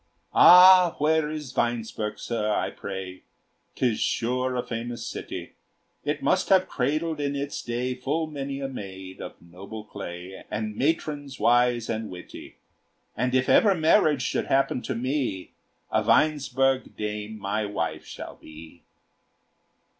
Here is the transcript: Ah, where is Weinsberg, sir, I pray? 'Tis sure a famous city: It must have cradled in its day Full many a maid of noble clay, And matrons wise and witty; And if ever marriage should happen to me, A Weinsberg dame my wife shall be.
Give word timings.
Ah, 0.33 0.95
where 0.97 1.29
is 1.29 1.53
Weinsberg, 1.53 2.17
sir, 2.17 2.51
I 2.51 2.71
pray? 2.71 3.21
'Tis 3.75 3.99
sure 3.99 4.55
a 4.55 4.65
famous 4.65 5.05
city: 5.05 5.53
It 6.03 6.23
must 6.23 6.49
have 6.49 6.67
cradled 6.67 7.19
in 7.19 7.35
its 7.35 7.61
day 7.61 7.93
Full 7.93 8.25
many 8.25 8.61
a 8.61 8.67
maid 8.67 9.21
of 9.21 9.39
noble 9.39 9.83
clay, 9.83 10.43
And 10.49 10.75
matrons 10.75 11.39
wise 11.39 11.87
and 11.87 12.09
witty; 12.09 12.55
And 13.15 13.35
if 13.35 13.47
ever 13.47 13.75
marriage 13.75 14.23
should 14.23 14.47
happen 14.47 14.81
to 14.85 14.95
me, 14.95 15.51
A 15.91 16.01
Weinsberg 16.01 16.95
dame 16.97 17.37
my 17.37 17.67
wife 17.67 18.03
shall 18.03 18.37
be. 18.37 18.81